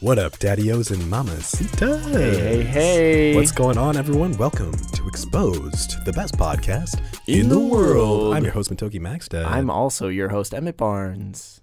[0.00, 2.04] What up, daddios and mamacitas?
[2.12, 3.34] Hey, hey, hey.
[3.36, 4.34] What's going on, everyone?
[4.38, 8.34] Welcome to Exposed, the best podcast In the world.
[8.34, 9.44] I'm your host, Matoki Maxdad.
[9.44, 11.60] I'm also your host, Emmett Barnes.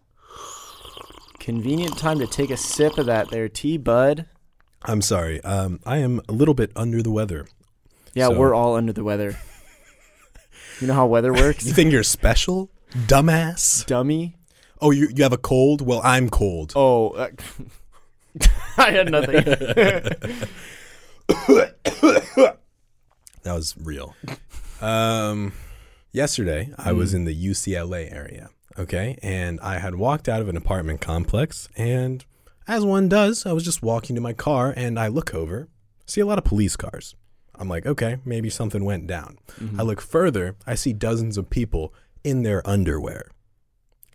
[1.40, 4.28] Convenient time to take a sip of that there tea, bud.
[4.84, 5.44] I'm sorry.
[5.44, 7.48] Um, I am a little bit under the weather.
[8.14, 9.38] Yeah, So- we're all under the weather.
[10.80, 11.66] You know how weather works?
[11.66, 12.70] You think you're special,
[13.08, 13.84] dumbass?
[13.88, 14.36] Dummy.
[14.80, 15.82] Oh, you you have a cold?
[15.82, 16.74] Well, I'm cold.
[16.76, 17.30] Oh, uh,
[18.78, 19.44] I had nothing.
[23.44, 24.16] That was real.
[24.82, 25.54] Um,
[26.12, 29.18] yesterday, I was in the UCLA area, okay?
[29.24, 32.26] And I had walked out of an apartment complex, and
[32.68, 35.70] as one does, I was just walking to my car, and I look over,
[36.06, 37.16] see a lot of police cars.
[37.56, 39.38] I'm like, okay, maybe something went down.
[39.78, 43.32] I look further, I see dozens of people in their underwear.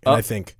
[0.05, 0.21] And I Oh.
[0.21, 0.55] think,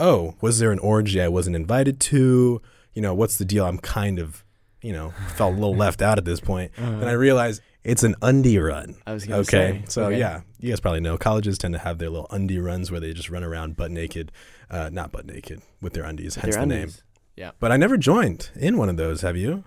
[0.00, 2.62] oh, was there an orgy I wasn't invited to?
[2.96, 3.64] You know, what's the deal?
[3.64, 4.42] I'm kind of,
[4.82, 6.72] you know, felt a little left out at this point.
[6.76, 8.96] And I realized it's an undie run.
[9.06, 9.80] I was gonna okay.
[9.80, 10.18] say, So okay.
[10.18, 13.12] yeah, you guys probably know colleges tend to have their little undie runs where they
[13.12, 14.32] just run around butt naked,
[14.70, 16.90] uh, not butt naked with their undies, hence Their the name.
[17.36, 17.50] Yeah.
[17.60, 19.20] But I never joined in one of those.
[19.20, 19.64] Have you?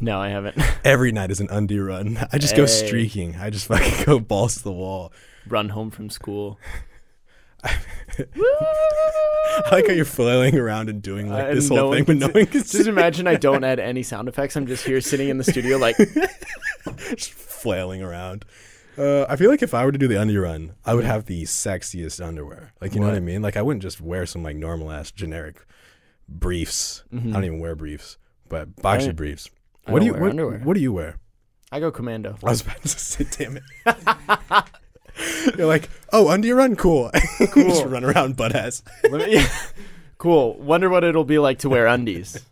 [0.00, 0.56] No, I haven't.
[0.84, 2.18] Every night is an undie run.
[2.32, 3.36] I just go streaking.
[3.36, 5.12] I just fucking go balls to the wall.
[5.46, 6.58] Run home from school.
[7.62, 7.76] I
[9.72, 12.26] like how you're flailing around and doing like Uh, this whole no thing, but no
[12.28, 14.56] one can Just imagine I don't add any sound effects.
[14.56, 15.96] I'm just here sitting in the studio like,
[17.16, 18.44] just flailing around.
[18.98, 21.26] Uh, I feel like if I were to do the under run, I would have
[21.26, 22.72] the sexiest underwear.
[22.80, 23.40] Like you know what I mean?
[23.42, 25.64] Like I wouldn't just wear some like normal ass generic
[26.28, 27.04] briefs.
[27.12, 29.48] I don't even wear briefs, but boxy don't- briefs.
[29.86, 30.58] What do you wear what, underwear.
[30.60, 31.16] what do you wear?
[31.72, 32.36] I go commando.
[32.44, 33.62] I was about to say, damn it.
[35.58, 37.10] You're like, oh, undie run, cool.
[37.38, 37.84] just Cool.
[37.86, 38.82] run around butt ass.
[39.10, 39.44] Me-
[40.18, 40.54] cool.
[40.58, 42.44] Wonder what it'll be like to wear undies.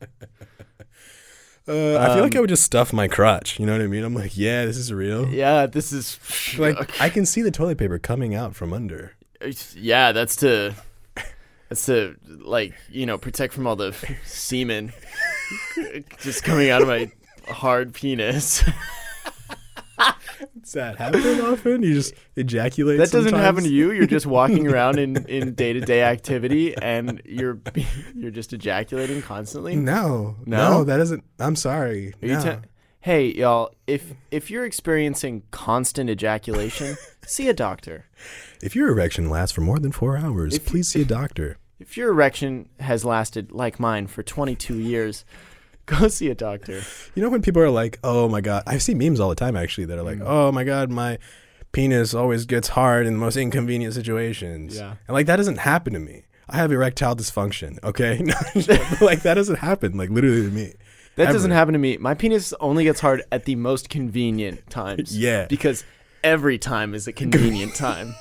[1.67, 3.61] Uh, I feel like I Um, would just stuff my crotch.
[3.61, 4.03] You know what I mean?
[4.03, 5.29] I'm like, yeah, this is real.
[5.29, 6.19] Yeah, this is
[6.59, 9.13] Like I can see the toilet paper coming out from under.
[9.75, 10.75] yeah, that's to
[11.69, 13.93] that's to like you know protect from all the
[14.25, 14.93] semen
[16.21, 17.11] just coming out of my
[17.49, 18.65] hard penis.
[20.63, 21.83] Does that happen often?
[21.83, 22.99] You just ejaculate.
[22.99, 23.93] that doesn't happen to you.
[23.93, 27.59] You're just walking around in in day to day activity, and you're
[28.15, 29.77] you're just ejaculating constantly.
[29.77, 30.71] No, No?
[30.71, 31.25] no, that doesn't.
[31.39, 32.15] I'm sorry.
[32.23, 32.43] No.
[32.43, 32.69] te-
[33.01, 38.07] hey y'all, if if you're experiencing constant ejaculation, see a doctor.
[38.63, 41.57] if your erection lasts for more than four hours, If please see a doctor.
[41.81, 45.25] If your erection has lasted like mine for 22 years,
[46.01, 46.83] go see a doctor.
[47.15, 49.57] You know when people are like, "Oh my god," I see memes all the time
[49.57, 50.27] actually that are like, Mm.
[50.27, 51.19] "Oh my god, my
[51.73, 54.95] penis always gets hard in the most inconvenient situations." Yeah.
[55.07, 56.25] and like that doesn't happen to me.
[56.49, 57.83] I have erectile dysfunction.
[57.85, 58.19] Okay,
[59.05, 59.97] like that doesn't happen.
[59.97, 60.75] Like literally to me.
[61.17, 61.97] That doesn't happen to me.
[61.97, 65.19] My penis only gets hard at the most convenient times.
[65.19, 65.47] Yeah.
[65.49, 65.85] Because
[66.23, 68.15] every time is a convenient time.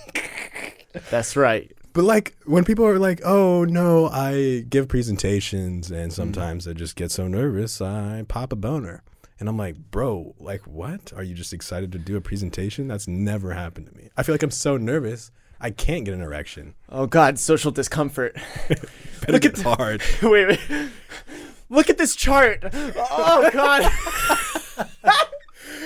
[1.11, 1.72] That's right.
[1.94, 6.22] But like when people are like, "Oh no, I give presentations and mm-hmm.
[6.22, 9.03] sometimes I just get so nervous I pop a boner."
[9.40, 11.14] And I'm like, "Bro, like what?
[11.16, 12.88] Are you just excited to do a presentation?
[12.88, 14.09] That's never happened to me.
[14.18, 16.76] I feel like I'm so nervous, I can't get an erection.
[16.90, 18.38] Oh God, social discomfort.
[19.28, 20.03] Look at- hard.
[20.22, 20.90] wait, wait.
[21.70, 22.64] Look at this chart.
[22.74, 23.92] Oh God.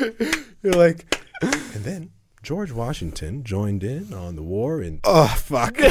[0.61, 2.11] You're like, and then
[2.44, 5.78] George Washington joined in on the war in Oh fuck.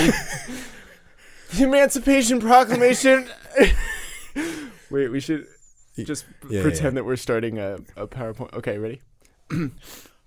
[1.53, 3.29] The Emancipation Proclamation.
[4.91, 5.49] wait, we should
[5.99, 8.55] just Yeah, pretend that we're starting a, a PowerPoint.
[8.55, 9.01] Okay, ready?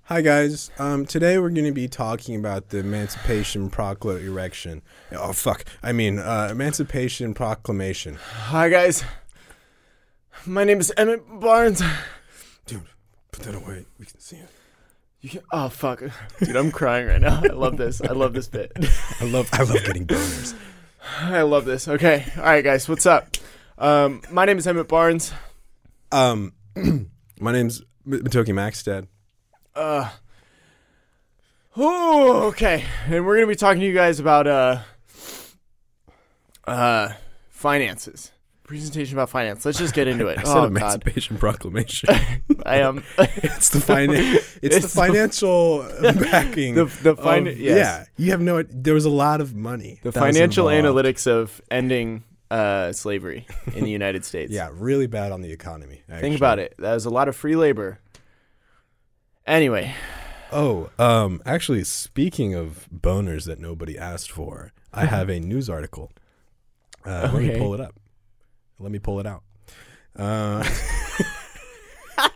[0.08, 0.70] Hi guys.
[0.78, 4.82] Um, today we're going to be talking about the Emancipation Proclamation erection.
[5.14, 5.64] Oh fuck.
[5.82, 8.16] I mean, uh, Emancipation Proclamation.
[8.48, 9.06] Hi guys.
[10.46, 11.82] My name is Emmett Barnes.
[12.66, 12.84] Dude,
[13.32, 13.86] put that away.
[13.98, 14.50] We can see it.
[15.24, 16.04] You can, oh fuck,
[16.40, 17.40] dude, I'm crying right now.
[17.42, 18.02] I love this.
[18.02, 18.74] I love this bit.
[19.22, 20.54] I love I love getting boners.
[21.22, 21.88] I love this.
[21.88, 23.38] Okay, all right, guys, what's up?
[23.78, 25.32] Um, my name is Emmett Barnes.
[26.12, 26.52] Um,
[27.40, 29.08] my name's Matoki Maxstead.
[29.74, 30.10] Uh,
[31.80, 34.80] ooh, okay, and we're gonna be talking to you guys about uh,
[36.68, 37.14] uh,
[37.48, 38.33] finances.
[38.66, 39.66] Presentation about finance.
[39.66, 40.38] Let's just get into it.
[40.40, 42.10] I said oh god, Emancipation Proclamation.
[42.66, 43.04] I am.
[43.18, 46.76] it's the finan- It's, the It's the- financial backing.
[46.76, 47.78] the the fin- of- yes.
[47.78, 48.64] Yeah, you have no.
[48.64, 50.00] There was a lot of money.
[50.04, 53.46] the financial analytics of ending uh, slavery
[53.76, 54.52] in the United States.
[54.52, 56.04] Yeah, really bad on the economy.
[56.20, 56.74] Think about it.
[56.80, 58.00] That was a lot of free labor.
[59.46, 59.94] Anyway,
[60.54, 66.12] Oh, um, actually, speaking of boners that nobody asked for, I have a news article
[67.06, 67.96] Uh, Let me pull it up.
[68.80, 69.44] Let me pull it out.
[70.16, 70.64] Uh,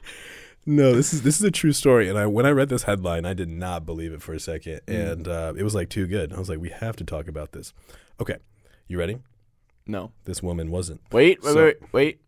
[0.66, 2.10] no, this is this is a true story.
[2.10, 4.82] And I when I read this headline, I did not believe it for a second,
[4.88, 5.12] Mm.
[5.12, 6.34] and uh, it was like too good.
[6.34, 7.74] I was like, we have to talk about this.
[8.20, 8.38] Okay,
[8.88, 9.20] you ready?
[9.86, 10.12] No.
[10.26, 11.02] This woman wasn't.
[11.12, 12.22] Wait, wait, So- wait, wait,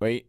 [0.00, 0.26] wait.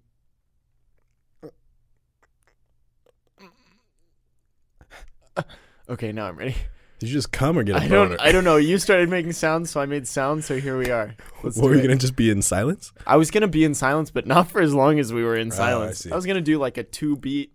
[5.90, 6.56] Okay, now I'm ready.
[7.04, 8.10] Did you just come or get a I boner?
[8.16, 8.22] don't.
[8.22, 8.56] I don't know.
[8.64, 10.46] You started making sounds, so I made sounds.
[10.46, 11.14] So here we are.
[11.44, 11.84] Let's what do were you it.
[11.88, 12.94] gonna just be in silence?
[13.06, 15.50] I was gonna be in silence, but not for as long as we were in
[15.52, 15.98] ah, I silence.
[16.00, 16.12] see.
[16.12, 17.52] I was gonna do like a two beat.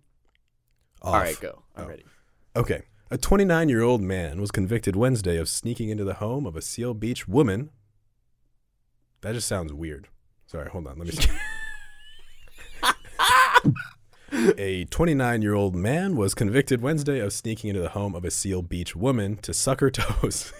[1.01, 1.13] Off.
[1.15, 1.63] All right, go.
[1.75, 1.87] I'm Oh.
[1.87, 2.05] ready.
[2.55, 2.83] Okay.
[3.09, 6.61] A 29 year old man was convicted Wednesday of sneaking into the home of a
[6.61, 7.71] Seal Beach woman.
[9.21, 10.09] That just sounds weird.
[10.45, 10.99] Sorry, hold on.
[10.99, 11.29] Let me see.
[14.57, 18.31] a 29 year old man was convicted Wednesday of sneaking into the home of a
[18.31, 20.53] Seal Beach woman to suck her toes.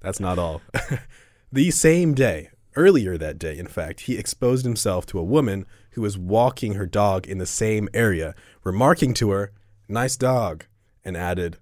[0.00, 0.62] That's not all.
[1.52, 6.02] the same day, earlier that day, in fact, he exposed himself to a woman who
[6.02, 8.34] was walking her dog in the same area,
[8.64, 9.52] remarking to her,
[9.88, 10.64] Nice dog,
[11.04, 11.58] and added,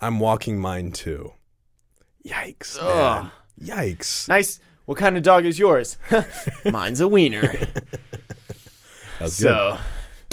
[0.00, 1.34] I'm walking mine too.
[2.26, 2.78] Yikes.
[2.80, 3.24] Ugh.
[3.24, 3.30] Man.
[3.60, 4.28] Yikes.
[4.28, 4.60] Nice.
[4.86, 5.96] What kind of dog is yours?
[6.64, 7.54] Mine's a wiener.
[9.18, 9.78] That's so.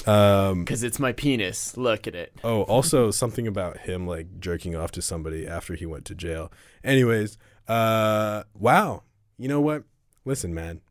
[0.07, 1.77] Um, because it's my penis.
[1.77, 2.33] Look at it.
[2.43, 6.51] Oh, also something about him like jerking off to somebody after he went to jail.
[6.83, 7.37] Anyways,
[7.67, 9.03] uh wow.
[9.37, 9.83] You know what?
[10.25, 10.81] Listen, man.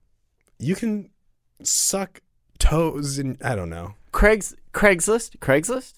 [0.59, 1.11] You can
[1.63, 2.21] suck
[2.59, 3.95] toes and I don't know.
[4.13, 5.39] Craig's Craigslist.
[5.39, 5.95] Craigslist.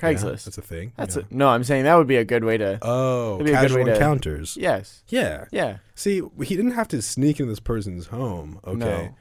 [0.00, 0.44] Yeah, Craigslist.
[0.44, 0.92] that's a thing.
[0.96, 1.22] That's yeah.
[1.30, 1.48] a, no.
[1.48, 2.78] I'm saying that would be a good way to.
[2.82, 4.56] Oh, That'd be a good casual way to- encounters.
[4.56, 5.02] Yes.
[5.08, 5.46] Yeah.
[5.50, 5.78] Yeah.
[5.94, 8.60] See, he didn't have to sneak into this person's home.
[8.64, 8.76] Okay.
[8.78, 9.14] No.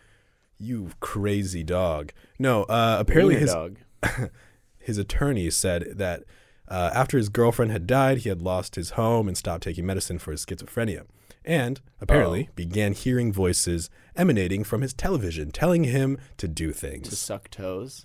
[0.59, 2.11] You crazy dog.
[2.39, 3.77] No, uh apparently Wiener his dog.
[4.79, 6.23] his attorney said that
[6.69, 10.19] uh, after his girlfriend had died, he had lost his home and stopped taking medicine
[10.19, 11.03] for his schizophrenia.
[11.45, 12.53] And apparently Oh.
[12.55, 17.07] began hearing voices emanating from his television telling him to do things.
[17.07, 18.03] to suck toes.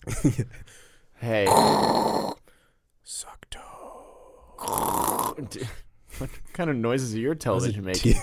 [1.16, 1.46] hey.
[3.02, 5.34] Suck toe.
[6.19, 8.14] What kind of noises are your television making?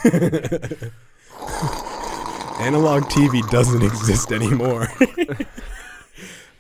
[2.60, 4.88] Analog TV doesn't exist anymore.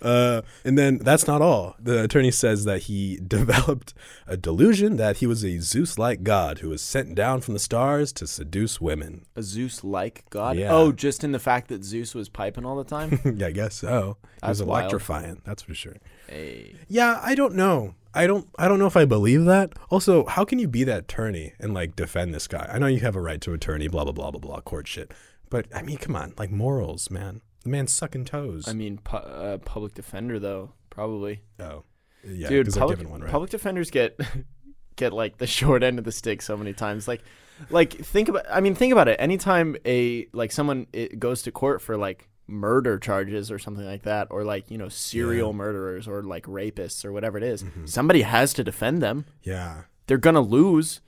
[0.01, 1.75] Uh, and then that's not all.
[1.77, 3.93] The attorney says that he developed
[4.27, 7.59] a delusion that he was a Zeus like god who was sent down from the
[7.59, 9.25] stars to seduce women.
[9.35, 10.55] A Zeus-like god?
[10.55, 10.71] Yeah.
[10.71, 13.19] Oh, just in the fact that Zeus was piping all the time.
[13.37, 14.15] yeah, I guess so.
[14.41, 14.79] It was That's wild.
[14.83, 15.97] electrifying, that's for sure.
[16.29, 16.75] hey.
[16.87, 17.95] Yeah, I don't know.
[18.13, 19.73] I don't I don't know if I believe that.
[19.89, 22.69] Also, how can you be that attorney and like defend this guy?
[22.73, 25.11] I know you have a right to attorney, blah blah blah blah blah, court shit.
[25.49, 27.41] But I mean, come on, like morals, man.
[27.63, 28.67] The man's sucking toes.
[28.67, 31.41] I mean, pu- uh, public defender though, probably.
[31.59, 31.83] oh,
[32.23, 33.31] yeah, Dude, public, given one, right?
[33.31, 34.19] public defenders get
[34.95, 37.07] get like the short end of the stick so many times.
[37.07, 37.21] Like,
[37.69, 38.45] like think about.
[38.49, 39.17] I mean, think about it.
[39.19, 44.03] Anytime a like someone it goes to court for like murder charges or something like
[44.03, 45.55] that, or like you know serial Yeah.
[45.57, 47.87] murderers or like rapists or whatever it is, Mhm.
[47.89, 49.25] somebody has to defend them.
[49.43, 51.01] Yeah, They're gonna lose,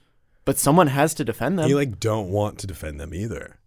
[0.46, 1.68] but someone has to defend them.
[1.70, 3.58] you like don't want to defend them either.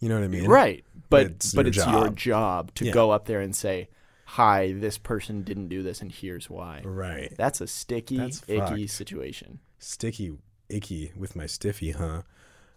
[0.00, 0.46] You know what I mean?
[0.48, 2.16] right, but It's but your it's your job.
[2.16, 2.92] job to Yeah.
[2.92, 3.88] go up there and say,
[4.26, 7.32] "Hi, this person didn't do this, and here's why." Right.
[7.36, 8.90] That's a sticky, That's icky fucked.
[8.90, 9.60] situation.
[9.78, 10.32] Sticky,
[10.68, 12.22] icky with my stiffy, huh?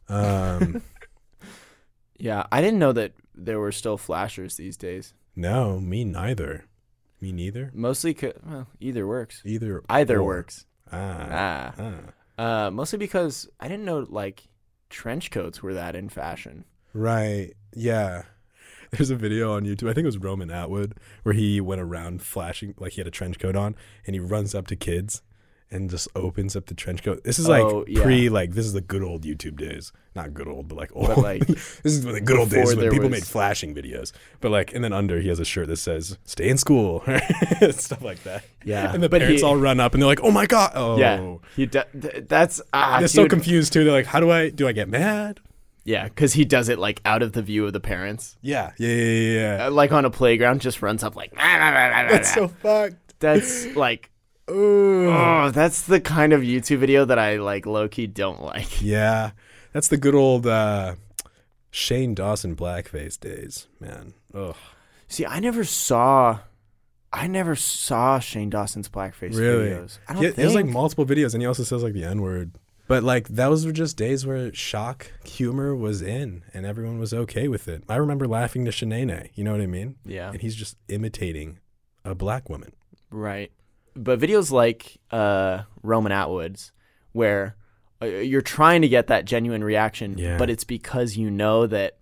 [0.10, 0.82] Um,
[2.18, 5.14] Yeah, I didn't know that there were still flashers these days.
[5.36, 6.66] no, me neither.
[7.20, 7.72] Me neither.
[7.74, 9.42] Mostly, well, either works.
[9.46, 9.82] Either.
[9.90, 10.24] Either or.
[10.24, 10.66] works.
[10.92, 11.28] Ah.
[11.32, 11.74] Ah,
[12.38, 12.66] ah.
[12.68, 14.44] uh, mostly because I didn't know like
[14.90, 16.66] trench coats were that in fashion.
[16.94, 17.54] Right.
[17.76, 18.24] Yeah.
[18.92, 19.90] There's a video on YouTube.
[19.90, 23.12] I think it was Roman Atwood where he went around flashing like he had a
[23.12, 25.24] trench coat on and he runs up to kids
[25.72, 27.24] and just opens up the trench coat.
[27.24, 28.04] This is like Oh, yeah.
[28.04, 29.92] pre like this is the good old YouTube days.
[30.16, 31.08] Not good old, but like old.
[31.08, 34.12] But like, this is the good old days when people was- made flashing videos.
[34.40, 37.00] But like and then under he has a shirt that says "Stay in school,"
[37.72, 38.44] stuff like that.
[38.64, 40.74] yeah, And the but parents he, all run up and they're like, "Oh my god!"
[40.76, 43.84] Oh, yeah, he d- th- that's ah, they're so confused too.
[43.84, 44.68] They're like, "How do I do?
[44.68, 45.40] I get mad?"
[45.86, 48.88] Yeah, because he does it like out of the view of the parents, Yeah, yeah,
[48.88, 49.58] yeah, yeah.
[49.58, 49.66] yeah.
[49.68, 51.34] uh, like on a playground, just runs up like.
[51.36, 53.20] That's so fucked.
[53.20, 54.10] That's like,
[54.50, 55.10] Ooh.
[55.10, 58.82] oh, that's the kind of YouTube video that I like low key don't like.
[58.82, 59.32] Yeah,
[59.74, 60.96] that's the good old uh,
[61.72, 64.14] Shane Dawson blackface days, man.
[64.34, 64.56] Ugh.
[65.10, 66.40] See, I never saw,
[67.12, 69.70] I never saw Shane Dawson's blackface Really?
[69.70, 69.98] videos.
[70.08, 70.38] I don't He, think.
[70.38, 72.52] he has like multiple videos, and he also says like the N word.
[72.94, 77.48] But like those were just days where shock humor was in, and everyone was okay
[77.48, 77.84] with it.
[77.90, 79.30] I remember laughing to Shanae.
[79.34, 79.96] You know what I mean?
[80.06, 81.60] yeah, And he's just imitating
[82.06, 82.74] a black woman.
[83.10, 83.52] right.
[83.96, 86.72] But videos like uh, Roman Atwood's,
[87.12, 87.56] where
[88.02, 90.38] uh, you're trying to get that genuine reaction, Yeah.
[90.38, 91.98] but it's because you know that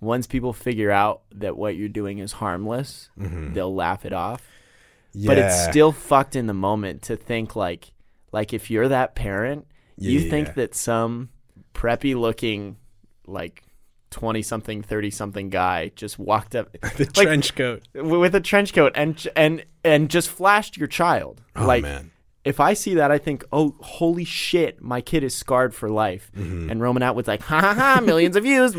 [0.00, 4.42] once people figure out that what you're doing is harmless, they'll laugh it off.
[5.12, 5.28] yeah.
[5.28, 7.92] But it's still fucked in the moment to think like
[8.32, 9.66] like if you're that parent,
[9.98, 10.54] Yeah, you yeah, think yeah.
[10.54, 11.30] that some
[11.74, 12.76] preppy looking
[13.26, 13.62] like
[14.10, 17.82] 20 something 30 something guy just walked up the like- trench coat.
[17.94, 21.42] with a trench coat and and and just flashed your child.
[21.54, 22.10] Oh like man.
[22.44, 26.30] if I see that, I think, oh, holy shit, my kid is scarred for life.
[26.36, 26.70] Mm-hmm.
[26.70, 28.72] And Roman Atwood like, ha ha ha, millions of views,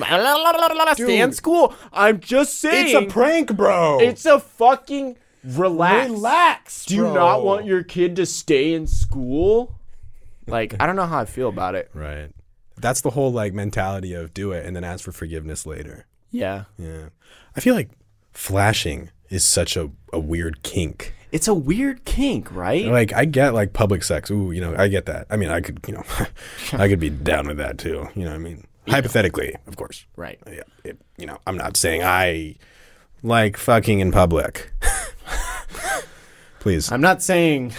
[0.96, 1.74] stay in school.
[1.94, 4.00] I'm just saying, it's a prank, bro.
[4.00, 6.10] it's a fucking relax.
[6.10, 9.77] Relax, Do you not want your kid to stay in school?
[10.48, 11.89] Like, I don't know how I feel about it.
[11.94, 12.32] right.
[12.80, 16.06] That's the whole like mentality of do it and then ask for forgiveness later.
[16.30, 17.10] Yeah, Yeah.
[17.56, 17.89] I feel like
[18.34, 21.16] flashing is such a, a weird kink.
[21.32, 22.86] it's a weird kink, right?
[22.86, 24.30] Like I get like public sex.
[24.30, 25.25] Ooh, you know, I get that.
[25.32, 26.04] I mean, I could, you know,
[26.74, 28.08] I could be down with that too.
[28.13, 30.06] You know, what I mean, hypothetically, of course.
[30.16, 30.39] Right.
[30.46, 30.62] Yeah.
[30.84, 32.58] It, you know, I'm not saying I
[33.24, 34.72] like fucking in public.
[36.60, 37.74] Please, I'm not saying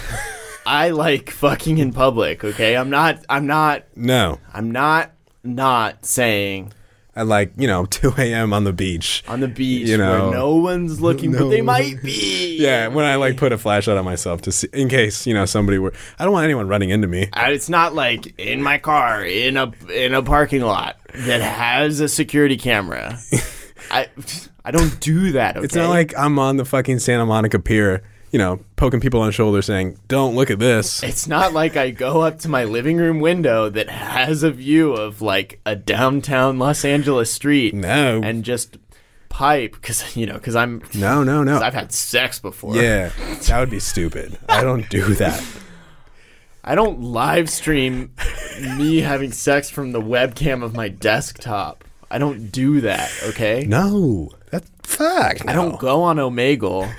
[0.69, 2.43] I like fucking in public.
[2.43, 3.25] Okay, I'm not.
[3.27, 3.85] I'm not.
[3.95, 4.39] no.
[4.53, 5.11] I'm not.
[5.41, 6.73] Not saying
[7.15, 8.53] I like you know 2 a.m.
[8.53, 9.23] on the beach.
[9.27, 12.37] on the beach You know, where no one's looking, but they might be.
[12.59, 15.45] Yeah, when I like put a flashlight on myself to see in case you know
[15.45, 15.93] somebody were.
[16.17, 17.29] I don't want anyone running into me.
[17.35, 22.09] It's not like in my car in a in a parking lot that has a
[22.09, 23.17] security camera.
[23.91, 24.07] I
[24.65, 25.55] I don't do that.
[25.55, 25.65] Okay?
[25.65, 29.27] It's not like I'm on the fucking Santa Monica Pier, you know, poking people on
[29.27, 32.63] the shoulder saying, "Don't look at this." It's not like I go up to my
[32.63, 38.21] living room window that has a view of like a downtown Los Angeles street No,
[38.23, 38.77] and just
[39.29, 41.59] pipe because you know because I'm no, no, no.
[41.59, 42.75] I've had sex before.
[42.75, 43.11] Yeah,
[43.47, 44.37] that would be stupid.
[44.47, 45.43] I don't do that.
[46.63, 48.13] I don't live stream
[48.77, 51.83] me having sex from the webcam of my desktop.
[52.11, 53.11] I don't do that.
[53.29, 53.65] Okay.
[53.67, 55.47] No, that's fuck.
[55.47, 56.93] I don't go on Omegle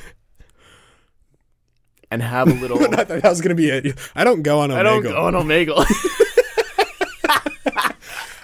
[2.11, 2.79] and have a little.
[2.83, 3.99] I thought that was gonna be it.
[4.15, 4.77] I don't go on Omegle.
[4.77, 5.85] I don't go on Omegle.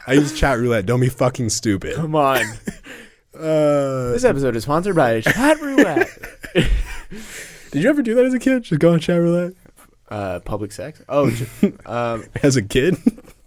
[0.09, 0.87] I use chat roulette.
[0.87, 1.97] Don't be fucking stupid.
[1.97, 2.41] Come on.
[3.35, 6.09] Uh, This episode is sponsored by Chat Roulette.
[6.55, 8.63] did you ever do that as a kid?
[8.63, 9.53] Just go on chat roulette
[10.09, 11.03] Uh, public sex.
[11.09, 11.31] Oh,
[11.87, 12.97] um, as a kid?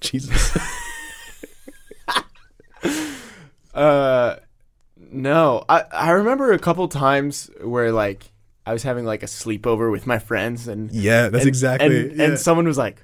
[0.01, 0.57] Jesus.
[3.73, 4.35] uh,
[5.11, 5.63] no.
[5.69, 8.31] I I remember a couple times where like
[8.65, 11.99] I was having like a sleepover with my friends and Yeah, that's and, exactly.
[12.09, 12.25] and, yeah.
[12.25, 13.03] and someone was like,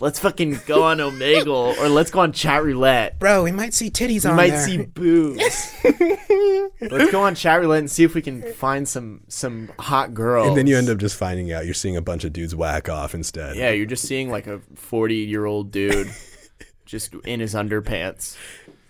[0.00, 3.90] "Let's fucking go on Omegle or let's go on Chat Roulette." Bro, we might see
[3.90, 4.36] titties on.
[4.36, 5.72] We might see boobs.
[6.80, 10.48] Let's go on chat roulette and see if we can find some some hot girls.
[10.48, 12.88] And then you end up just finding out you're seeing a bunch of dudes whack
[12.88, 13.56] off instead.
[13.56, 16.10] yeah, you're just seeing like a 40 year old dude
[16.84, 18.36] just in his underpants.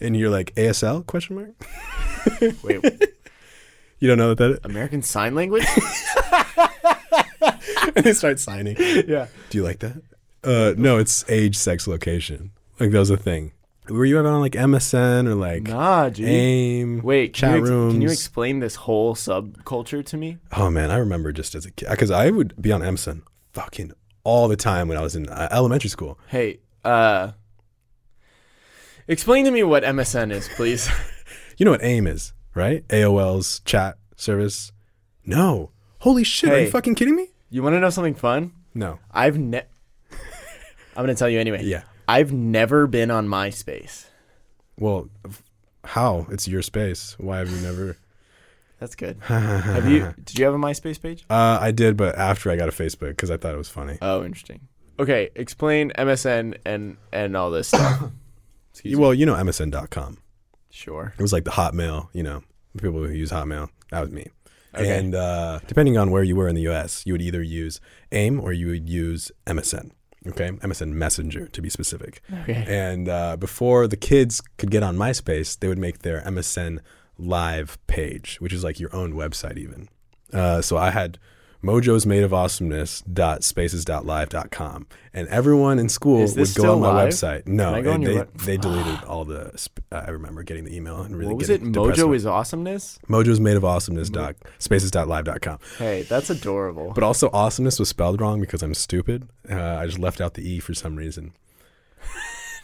[0.01, 2.63] And you're like ASL question mark?
[2.65, 2.83] Wait,
[4.05, 4.59] You don't know what that is?
[4.65, 5.65] American Sign Language?
[7.97, 8.77] and they start signing.
[8.79, 9.29] yeah.
[9.49, 9.97] Do you like that?
[10.45, 12.51] Uh, no, it's age, sex, location.
[12.79, 13.53] Like that was a thing.
[13.89, 16.29] Were you ever on like MSN or like Nah, dude.
[16.29, 17.01] AIM?
[17.03, 17.93] Wait, chat can you, ex- rooms.
[17.95, 20.37] can you explain this whole subculture to me?
[20.55, 23.23] Oh man, I remember just as a kid because I would be on MSN
[23.55, 23.93] fucking
[24.23, 26.19] all the time when I was in uh, elementary school.
[26.29, 27.31] Hey, uh,
[29.09, 30.91] explain to me what MSN is, please.
[31.57, 32.87] You know what AIM is, right?
[32.89, 34.73] AOL's chat service.
[35.27, 35.71] No,
[36.01, 36.51] holy shit!
[36.51, 36.65] Are Hey.
[36.65, 37.29] you fucking kidding me?
[37.51, 38.53] you want to know something fun?
[38.75, 38.99] No.
[39.13, 39.63] I've ne.
[40.97, 41.63] I'm gonna tell you anyway.
[41.65, 41.83] Yeah.
[42.07, 44.07] I've never been on MySpace.
[44.79, 45.43] Well, f-
[45.85, 46.27] how?
[46.31, 47.17] It's your space.
[47.19, 47.97] Why have you never?
[48.81, 49.19] That's good.
[49.23, 50.13] have you?
[50.25, 51.25] Did you have a MySpace page?
[51.31, 53.99] Uh, I did, but after I got a Facebook because I thought it was funny.
[54.03, 54.61] Oh, interesting.
[54.99, 58.11] Okay, explain MSN and and all this stuff.
[58.73, 59.01] Excuse me.
[59.01, 60.19] Well, you know MSN.com.
[60.75, 61.15] Sure.
[61.17, 62.43] It was like the Hotmail, you know,
[62.77, 63.69] people who use Hotmail.
[63.93, 64.27] That was me.
[64.75, 64.99] Okay.
[64.99, 68.41] And uh, depending on where you were in the US, you would either use AIM
[68.41, 69.93] or you would use MSN.
[70.27, 70.51] Okay.
[70.51, 72.23] MSN Messenger to be specific.
[72.41, 72.65] Okay.
[72.67, 76.81] And uh, before the kids could get on MySpace, they would make their MSN
[77.19, 79.89] live page, which is like your own website, even.
[80.33, 81.19] Uh, so I had
[81.65, 87.09] mojo's made of awesomeness.spaces.live.com and everyone in school would go on my live?
[87.09, 90.03] website no Can I go it- on they, web- they deleted all the sp- uh,
[90.07, 91.63] i remember getting the email and really what was it?
[91.63, 92.99] Mojo is awesomeness.
[93.09, 96.93] mojo's made of awesomeness dot spaces.live.com Hey, that's adorable.
[96.95, 100.49] but also awesomeness was spelled wrong because i'm stupid uh, i just left out the
[100.49, 101.33] e for some reason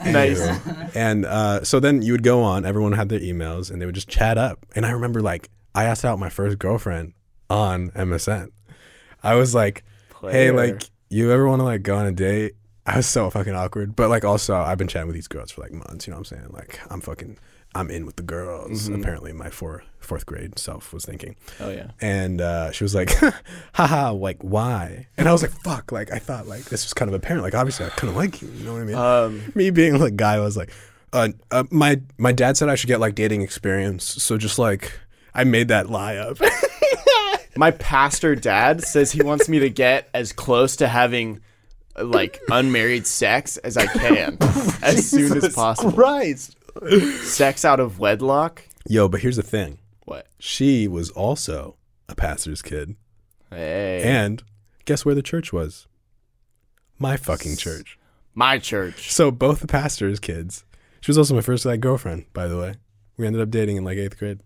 [0.04, 0.40] nice.
[0.94, 3.94] and uh, so then you would go on everyone had their emails and they would
[3.94, 7.12] just chat up and i remember like i asked out my first girlfriend
[7.48, 8.48] on msn
[9.22, 9.84] i was like
[10.22, 12.54] hey like you ever want to like go on a date
[12.86, 13.94] I was so fucking awkward.
[13.94, 16.32] But like also I've been chatting with these girls for like months, you know what
[16.32, 16.48] I'm saying?
[16.50, 17.38] Like I'm fucking
[17.74, 18.88] I'm in with the girls.
[18.88, 18.98] Mhm.
[19.00, 21.36] Apparently my four, fourth grade self was thinking.
[21.60, 21.90] Oh yeah.
[22.00, 23.12] And uh, she was like,
[23.74, 25.06] haha, like why?
[25.16, 27.44] And I was like, fuck, like I thought like this was kind of apparent.
[27.44, 28.96] Like obviously I kind of like you, you know what I mean?
[28.96, 30.72] Um, Me being like guy I was like,
[31.12, 34.04] uh, uh, my my dad said I should get like dating experience.
[34.04, 34.98] So just like
[35.32, 36.38] I made that lie up.
[37.56, 41.40] my pastor dad says he wants me to get as close to having
[42.00, 44.36] like unmarried sex as I can
[44.82, 45.92] as soon as possible.
[45.92, 46.56] Christ.
[47.22, 48.62] Sex out of wedlock.
[48.88, 49.78] Yo, but here's the thing.
[50.04, 50.26] What?
[50.38, 51.76] She was also
[52.08, 52.96] a pastor's kid.
[53.50, 54.02] Hey.
[54.04, 54.42] And
[54.84, 55.86] guess where the church was?
[56.98, 57.98] My fucking church.
[58.34, 59.10] my church.
[59.12, 60.64] So both the pastor's kids.
[61.00, 62.74] She was also my first like girlfriend, by the way.
[63.16, 64.40] We ended up dating in like eighth grade.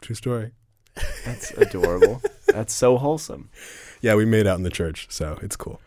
[0.00, 0.52] True story.
[1.24, 2.20] That's adorable.
[2.48, 3.48] That's so wholesome.
[4.00, 5.80] Yeah, we made out in the church, so it's cool.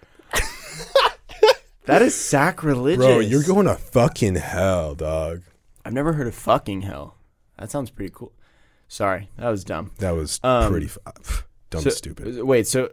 [1.86, 3.06] That is sacrilegious.
[3.06, 5.44] Bro, you're going to fucking hell, dog.
[5.86, 7.16] I've never heard of fucking hell.
[7.60, 8.32] That sounds pretty cool.
[8.88, 9.92] Sorry, that was dumb.
[10.00, 11.00] That was Um, pretty fu-
[11.70, 12.42] dumb, So- stupid.
[12.44, 12.90] Wait, so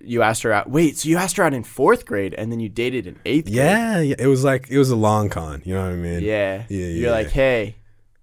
[0.00, 0.70] you asked her out?
[0.70, 3.46] Wait, so you asked her out in fourth grade, and then you dated in eighth
[3.46, 3.56] grade?
[3.56, 5.60] Yeah, yeah, it was like it was a long con.
[5.64, 6.20] You know what I mean?
[6.22, 6.62] Yeah.
[6.68, 7.10] Yeah, You're yeah.
[7.10, 7.74] like, hey,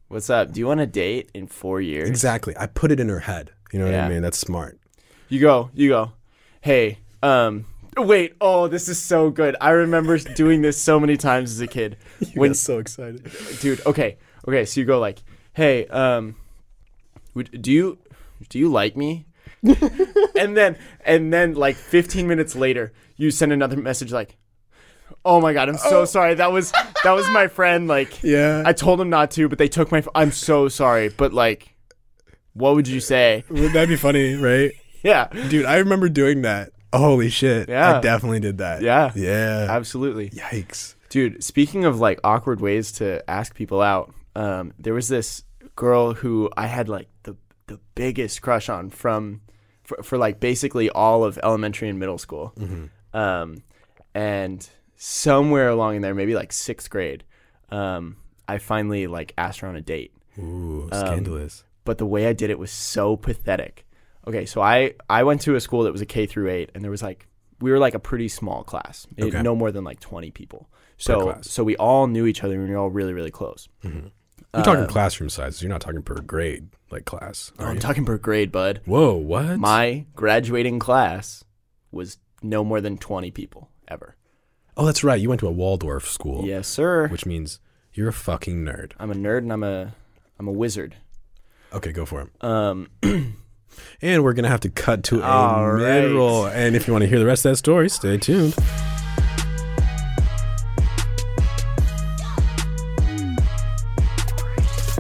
[0.08, 0.52] what's up?
[0.52, 2.10] Do you want to date in four years?
[2.10, 2.56] Exactly.
[2.58, 3.52] I put it in her head.
[3.72, 4.22] You know what I mean?
[4.22, 4.80] That's smart.
[5.28, 6.14] You go, you go,
[6.62, 7.66] hey, um,
[7.98, 9.56] wait, oh, this is so good.
[9.60, 11.98] I remember doing this so many times as a kid.
[12.36, 13.30] When, so excited.
[13.60, 16.36] dude, okay, okay, so you go like, hey, um,
[17.34, 17.98] would, do you,
[18.50, 19.26] do you like me?
[19.64, 24.38] and then, and then like 15 minutes later, you send another message like,
[25.24, 26.36] oh my God, I'm so sorry.
[26.36, 26.72] That was,
[27.06, 27.88] that was my friend.
[27.88, 28.64] Like, Yeah.
[28.66, 31.10] I told him not to, but they took my, f- I'm so sorry.
[31.10, 31.74] But like,
[32.54, 33.44] what would you say?
[33.50, 34.72] Would that be funny, right?
[35.04, 35.28] Yeah.
[35.50, 36.72] Dude, I remember doing that.
[36.94, 37.70] Holy shit.
[37.70, 37.98] Yeah.
[37.98, 38.82] I definitely did that.
[38.82, 39.12] Yeah.
[39.16, 39.68] Yeah.
[39.70, 40.30] Absolutely.
[40.32, 40.96] Yikes.
[41.10, 45.44] Dude, speaking of like awkward ways to ask people out, um, there was this
[45.76, 47.36] girl who I had like the
[47.68, 49.42] the biggest crush on from
[49.84, 52.54] for, for like basically all of elementary and middle school.
[53.14, 53.64] Um,
[54.14, 57.24] and somewhere along in there, maybe like sixth grade,
[57.70, 60.14] um, I finally like asked her on a date.
[60.38, 61.64] Ooh, Um, scandalous.
[61.84, 63.86] but the way I did it was so pathetic.
[64.28, 66.84] Okay, so I I went to a school that was a K through 8 and
[66.84, 67.28] there was like
[67.62, 69.08] we were like a pretty small class.
[69.18, 69.42] It- Okay.
[69.42, 70.70] no more than like 20 people.
[70.98, 73.68] So so we all knew each other and we were all really really close.
[73.84, 75.62] You're talking uh, classroom sizes.
[75.62, 77.52] You're not talking per grade, like class.
[77.60, 77.82] Oh, I'm you?
[77.82, 78.82] talking per grade, bud.
[78.86, 79.58] Whoa, what?
[79.60, 81.44] My graduating class
[81.92, 84.16] was no more than 20 people ever.
[84.78, 85.20] Oh, that's right.
[85.20, 86.46] You went to a Waldorf school.
[86.46, 87.08] Yes, sir.
[87.08, 87.60] Which means
[87.94, 88.92] you're a fucking nerd.
[89.00, 89.96] I'm a nerd and I'm a
[90.40, 90.96] I'm a wizard.
[91.74, 92.30] Okay, go for it.
[92.44, 92.90] Um
[94.02, 96.54] And we're gonna have to cut to a right.
[96.54, 98.56] And if you want to hear the rest of that story, stay tuned.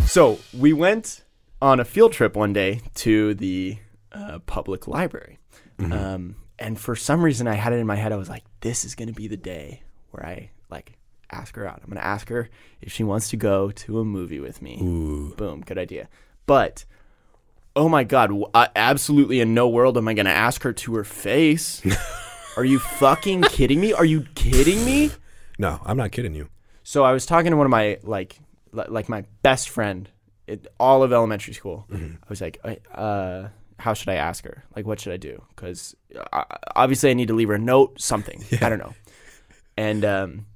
[0.06, 1.24] So we went
[1.62, 3.78] on a field trip one day to the
[4.14, 5.40] uh, public library.
[5.78, 8.12] Um, and for some reason, I had it in my head.
[8.12, 10.94] I was like, this is going to be the day where I like
[11.32, 11.82] ask her out.
[11.84, 12.50] I'm going to ask her
[12.82, 14.80] if she wants to go to a movie with me.
[14.82, 15.34] Ooh.
[15.36, 16.08] Boom, good idea.
[16.46, 16.86] But
[17.76, 20.96] oh my god, I- absolutely in no world am I going to ask her to
[20.96, 21.82] her face.
[22.58, 23.91] Are you fucking kidding me?
[23.91, 25.12] Are you kidding me?
[25.60, 26.48] No, I'm not kidding you.
[26.84, 28.39] So I was talking to one of my like
[28.72, 30.10] like my best friend
[30.48, 31.86] in all of elementary school.
[31.91, 32.60] I was like,
[32.94, 33.48] uh,
[33.86, 34.63] how should I ask her?
[34.76, 35.43] Like, what should I do?
[35.50, 35.95] Because
[36.76, 38.43] obviously I need to leave her a note, something.
[38.62, 38.95] I don't know.
[39.78, 40.48] And um,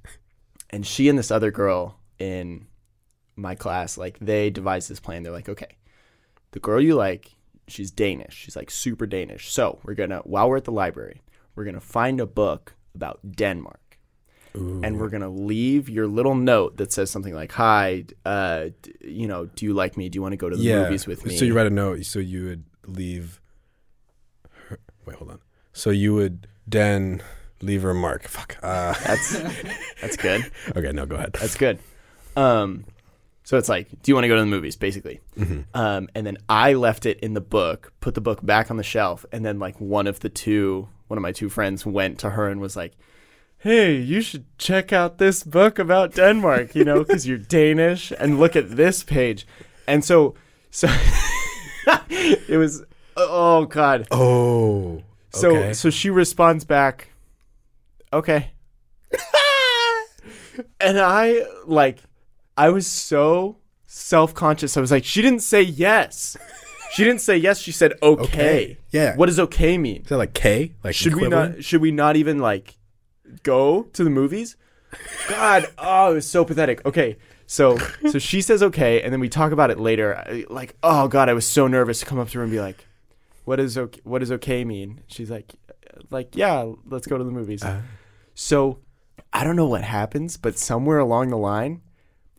[0.70, 2.66] and she and this other girl in
[3.36, 5.22] my class, like they devised this plan.
[5.22, 5.76] They're like, okay,
[6.50, 7.36] the girl you like,
[7.68, 8.34] she's Danish.
[8.34, 9.52] She's like super Danish.
[9.52, 11.22] So we're gonna while we're at the library,
[11.54, 13.90] we're gonna find a book about Denmark
[14.54, 19.28] and we're gonna leave your little note that says something like, "Hi, uh, d- you
[19.28, 20.08] know, do you like me?
[20.08, 20.82] Do you want to go to the yeah.
[20.82, 22.04] movies with me?" So you write a note.
[22.04, 23.40] So you would leave.
[24.68, 25.40] Her, wait, hold on.
[25.72, 27.22] So you would then
[27.62, 28.26] leave her mark.
[28.28, 28.56] Fuck.
[28.62, 29.38] Uh, that's
[30.00, 30.50] that's good.
[30.76, 31.32] okay, no, go ahead.
[31.34, 31.78] That's good.
[32.36, 32.84] Um,
[33.44, 35.20] so it's like, do you want to go to the movies, basically?
[35.36, 35.60] Mm-hmm.
[35.74, 38.82] Um, and then I left it in the book, put the book back on the
[38.82, 42.30] shelf, and then like one of the two, one of my two friends went to
[42.30, 42.92] her and was like.
[43.62, 48.40] Hey, you should check out this book about Denmark, you know, because you're Danish, and
[48.40, 49.46] look at this page.
[49.86, 50.34] And so,
[50.70, 50.88] so
[52.10, 52.82] it was,
[53.16, 55.02] oh God, Oh.
[55.32, 55.72] So okay.
[55.74, 57.08] so she responds back,
[58.12, 58.50] "Okay."
[60.80, 61.98] and I like
[62.56, 64.76] I was so self-conscious.
[64.76, 66.36] I was like, "She didn't say yes."
[66.92, 67.60] She didn't say yes.
[67.60, 68.24] She said okay.
[68.24, 68.78] Okay.
[68.90, 69.14] Yeah.
[69.16, 70.02] What does okay mean?
[70.02, 70.74] Is that like K?
[70.82, 72.76] Like Should we not should we not even like
[73.44, 74.56] go to the movies.
[75.28, 76.84] God, oh, it was so pathetic.
[76.84, 77.16] Okay,
[77.50, 77.76] so
[78.12, 80.16] so she says okay, and then we talk about it later.
[80.16, 82.60] I- Like, oh God, I was so nervous to come up to her and be
[82.60, 82.86] like,
[83.44, 84.00] "What is okay?
[84.04, 85.54] What does okay mean?" She's like,
[86.10, 87.80] "Like, yeah, let's go to the movies." Uh,
[88.34, 88.78] So
[89.32, 91.82] I don't know what happens, but somewhere along the line,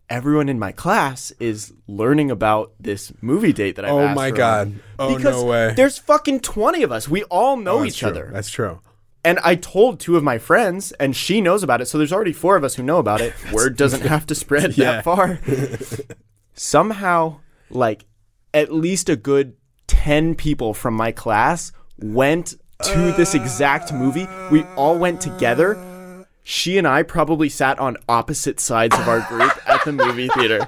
[0.10, 3.89] everyone in my class is learning about this movie date that I.
[3.89, 4.74] oh my god.
[4.97, 5.74] Oh because no way.
[5.76, 7.08] There's fucking twenty of us.
[7.10, 8.10] We all know That's each true.
[8.10, 8.30] other.
[8.34, 8.80] That's true.
[9.23, 11.86] And I told two of my friends, and she knows about it.
[11.86, 13.34] So there's already four of us who know about it.
[13.53, 14.93] Word doesn't have to spread Yeah.
[14.93, 15.39] that far.
[16.53, 18.05] Somehow, like,
[18.53, 19.55] at least a good
[19.88, 24.27] 10 people from my class went to this exact movie.
[24.49, 26.25] We all went together.
[26.43, 30.65] She and I probably sat on opposite sides of our group at the movie theater.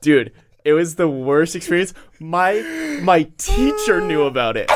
[0.00, 0.32] Dude,
[0.64, 1.94] it was the worst experience.
[2.18, 2.60] My
[3.02, 4.70] my teacher knew about it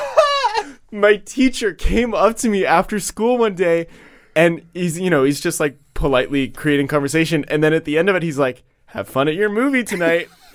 [1.00, 3.87] my teacher came up to me after school one day
[4.35, 8.09] and he's you know he's just like politely creating conversation and then at the end
[8.09, 10.28] of it he's like have fun at your movie tonight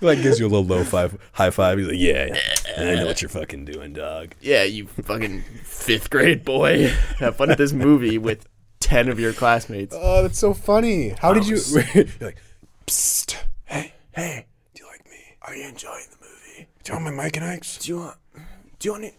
[0.00, 1.78] like gives you a little low five, high five.
[1.78, 2.38] He's like, yeah,
[2.76, 4.34] I know what you're fucking doing, dog.
[4.40, 8.46] yeah you fucking fifth grade boy have fun at this movie with
[8.80, 11.10] 10 of your classmates Oh, that's so funny.
[11.18, 11.56] How did you?
[11.94, 12.36] you're like,
[12.86, 15.16] psst, hey, hey do you like me?
[15.42, 17.78] are you enjoying the movie Do you want my Mike and Ike's?
[17.78, 18.16] do you want
[18.80, 19.14] do you want it,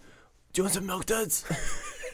[0.52, 1.46] do you want some milk duds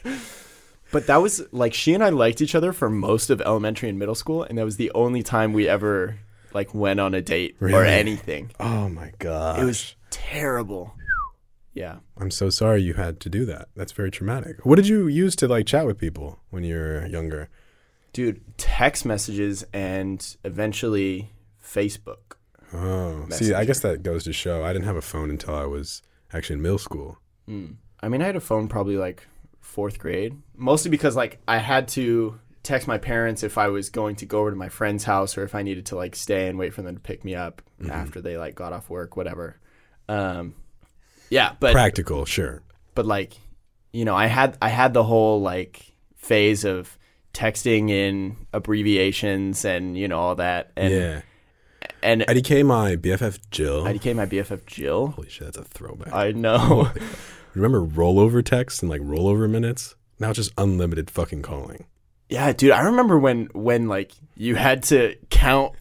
[0.92, 3.98] but that was like she and i liked each other for most of elementary and
[3.98, 6.18] middle school and that was the only time we ever
[6.54, 9.60] like went on a date or anything Oh my god.
[9.60, 10.94] It was terrible.
[11.74, 11.96] Yeah.
[12.16, 13.68] I'm so sorry you had to do that.
[13.76, 14.64] That's very traumatic.
[14.64, 17.50] What did you use to like chat with people when you were younger?
[18.12, 21.30] Dude, text messages and eventually
[21.62, 22.36] Facebook.
[22.72, 25.66] Oh, see, I guess that goes to show I didn't have a phone until I
[25.66, 27.18] was actually in middle school.
[27.48, 27.76] Mm.
[28.00, 29.26] I mean, I had a phone probably like
[29.60, 34.16] fourth grade, mostly because like I had to text my parents if I was going
[34.16, 36.58] to go over to my friend's house or if I needed to like stay and
[36.58, 39.56] wait for them to pick me up after they like got off work, whatever.
[40.08, 40.54] Um,
[41.30, 42.62] yeah, but Practical, sure.
[42.94, 43.34] but like
[43.92, 46.98] you know i had i had the whole like phase of
[47.32, 51.20] texting in abbreviations and you know all that and yeah.
[52.02, 53.84] and IDK, my BFF Jill.
[53.84, 56.12] idk my bff jill Holy shit, that's a throwback.
[56.12, 56.90] i know
[57.54, 59.94] Remember rollover text and like rollover minutes?
[60.18, 61.86] Now it's just unlimited fucking calling.
[62.28, 65.72] yeah dude i remember when when like you had to count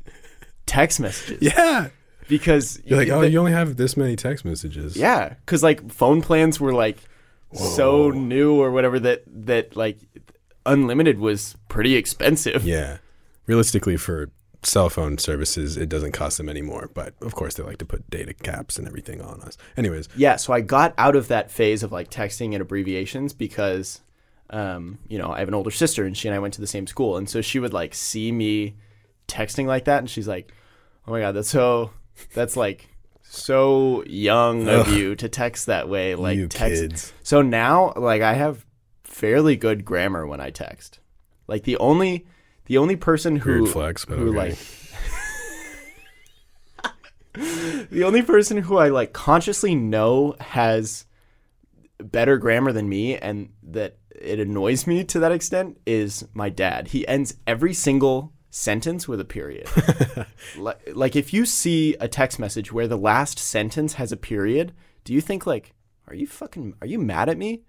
[0.65, 1.89] text messages Yeah.
[2.29, 4.95] because You're like, oh, the- you only have this many text messages.
[4.95, 6.97] yeah because like phone plans were like
[7.53, 9.97] so new or whatever that that like
[10.65, 12.97] unlimited was pretty expensive Yeah.
[13.47, 14.29] Realistically, for
[14.63, 16.89] cell phone services, it doesn't cost them anymore.
[16.93, 19.57] But of course, they like to put data caps and everything on us.
[19.75, 24.01] Anyways, Yeah, so I got out of that phase of like texting and abbreviations because,
[24.49, 26.67] um, you know, I have an older sister and she and I went to the
[26.67, 28.75] same school, and so she would like see me
[29.27, 30.51] texting like that, and she's like,
[31.07, 31.91] "Oh my god, that's so,
[32.33, 32.87] that's like
[33.23, 34.93] so young of Ugh.
[34.93, 36.81] you to text that way." Like you text.
[36.81, 37.13] kids.
[37.23, 38.65] So now, like, I have
[39.03, 40.99] fairly good grammar when I text.
[41.47, 42.25] Like the only,
[42.67, 44.49] the only person who Weird flex, but who okay.
[44.49, 44.57] like
[47.89, 51.05] the only person who I like consciously know has
[51.99, 56.89] better grammar than me and that it annoys me to that extent is my dad.
[56.89, 59.67] He ends every single sentence with a period.
[60.57, 64.73] like, like if you see a text message where the last sentence has a period,
[65.03, 65.73] do you think like
[66.07, 67.63] are you fucking are you mad at me?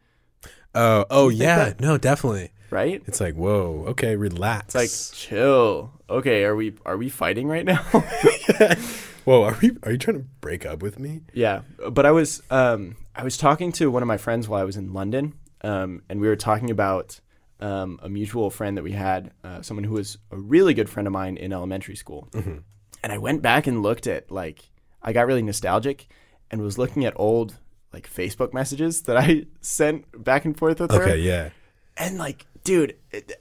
[0.75, 2.53] Oh, oh yeah, that- no, definitely.
[2.71, 3.03] Right?
[3.07, 4.75] It's like, whoa, okay, relax.
[4.75, 5.93] It's like chill.
[6.09, 7.83] Okay, are we are we fighting right now?
[9.25, 9.77] whoa, are we?
[9.83, 11.23] Are you trying to break up with me?
[11.33, 14.65] Yeah, but I was um, I was talking to one of my friends while I
[14.65, 17.21] was in London, um, and we were talking about
[17.61, 21.07] um, a mutual friend that we had, uh, someone who was a really good friend
[21.07, 22.29] of mine in elementary school.
[22.33, 22.63] Mhm.
[23.03, 24.71] And I went back and looked at like
[25.03, 26.09] I got really nostalgic
[26.51, 27.57] and was looking at old
[27.93, 31.03] like Facebook messages that I sent back and forth with her.
[31.03, 31.51] Okay, yeah.
[31.97, 32.97] And like, dude,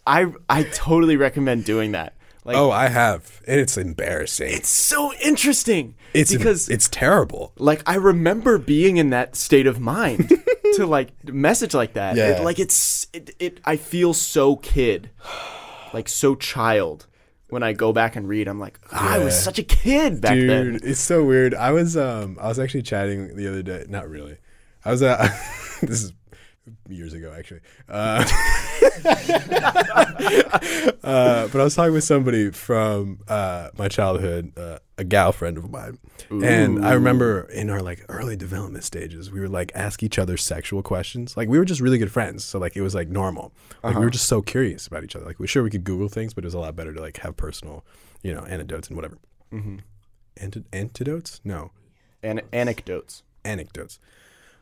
[0.06, 2.14] I I totally recommend doing that.
[2.44, 4.54] Like, oh, I have, and it's embarrassing.
[4.54, 5.96] it's so interesting.
[6.14, 7.52] It's because it's terrible.
[7.58, 10.32] like I remember being in that state of mind
[10.76, 12.16] to like message like that.
[12.16, 12.38] Yeah.
[12.40, 15.10] It, like it's it, it I feel so kid.
[15.94, 17.08] Like so child.
[17.50, 20.34] When I go back and read, I'm like, "Ah, I was such a kid back
[20.34, 20.80] Dude, then.
[20.84, 21.54] it's so weird.
[21.54, 23.86] I was um I was actually chatting the other day.
[23.90, 24.38] Not really.
[24.86, 25.18] I was uh
[25.82, 26.14] this is
[26.90, 27.62] years ago actually.
[27.90, 28.24] Uh,
[31.04, 35.58] uh, but I was talking with somebody from uh, my childhood, uh, a gal friend
[35.58, 35.98] of mine,
[36.30, 40.38] and I remember in our like early development stages, we would like ask each other
[40.38, 41.38] sexual questions.
[41.38, 43.54] Like we were just really good friends, so like it was like normal.
[43.84, 45.26] Like we were just so curious about each other.
[45.26, 47.18] Like we sure we could Google things, but it was a lot better to like
[47.18, 47.86] have personal,
[48.24, 49.18] you know, anecdotes and whatever.
[49.54, 49.80] Mhm.
[50.38, 51.42] Anti- antidotes?
[51.44, 51.72] No,
[52.22, 53.24] An- anecdotes.
[53.46, 54.00] anecdotes.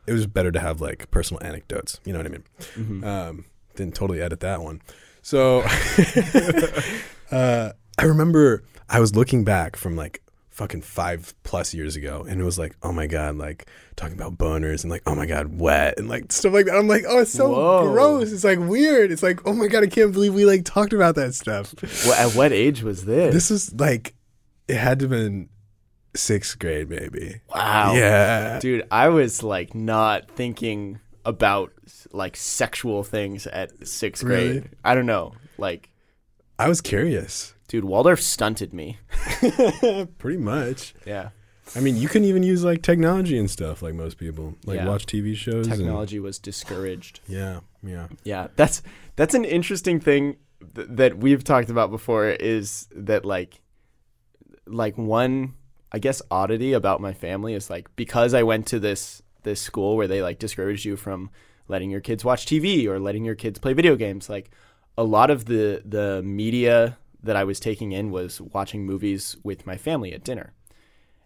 [0.06, 2.00] It was better to have like personal anecdotes.
[2.04, 2.44] You know what I mean?
[2.76, 3.04] Mhm.
[3.04, 4.80] Um, didn't totally edit that one.
[5.22, 5.60] So
[7.30, 12.40] uh, I remember I was looking back from like fucking five plus years ago, and
[12.40, 13.66] it was like, oh my god, like
[13.96, 16.76] talking about boners and like, oh my god, wet and like stuff like that.
[16.76, 17.92] I'm like, oh, it's so Whoa.
[17.92, 18.32] gross.
[18.32, 19.10] It's like weird.
[19.10, 21.74] It's like, oh my god, I can't believe we like talked about that stuff.
[22.06, 23.34] Well, at what age was this?
[23.34, 24.14] This is like,
[24.68, 25.48] it had to have been
[26.16, 27.40] sixth grade, maybe.
[27.54, 27.94] wow.
[27.94, 28.58] Yeah.
[28.60, 31.72] Dude, I was like not thinking about
[32.12, 34.48] like sexual things at sixth grade.
[34.56, 34.68] Really?
[34.84, 35.32] I don't know.
[35.58, 35.90] Like,
[36.58, 37.54] I was curious.
[37.68, 38.98] dude, Waldorf stunted me.
[40.18, 40.94] Pretty much.
[41.04, 41.30] Yeah.
[41.74, 44.86] I mean, you can even use like technology and stuff, like most people, like Yeah.
[44.86, 45.66] watch TV shows.
[45.66, 47.20] and- Technology was discouraged.
[47.26, 48.06] yeah, yeah.
[48.22, 48.82] Yeah, that's
[49.16, 50.36] that's an interesting thing
[50.74, 53.60] th- that we've talked about before is that like
[54.66, 55.54] like one
[55.92, 59.96] I guess oddity about my family is like because I went to this this school
[59.96, 61.30] where they like discouraged you from
[61.68, 64.50] letting your kids watch TV or letting your kids play video games like
[64.98, 69.66] a lot of the the media that I was taking in was watching movies with
[69.66, 70.52] my family at dinner.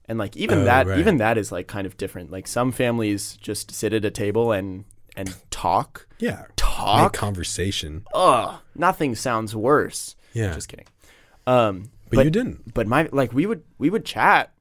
[0.07, 0.99] And like even Oh, that right.
[0.99, 2.31] even that is like kind of different.
[2.31, 4.85] Like some families just sit at a table and
[5.17, 6.43] and talk Yeah.
[6.49, 7.13] Make talk.
[7.13, 8.05] conversation.
[8.15, 10.17] Ugh, nothing sounds worse.
[10.33, 10.53] Yeah.
[10.55, 10.87] Just kidding.
[11.47, 12.75] Um, but, but you didn't.
[12.75, 14.53] but my like we would we would chat,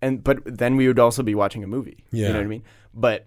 [0.00, 2.04] and but then we would also be watching a movie.
[2.10, 2.28] Yeah.
[2.28, 2.62] you know what I mean.
[2.94, 3.26] But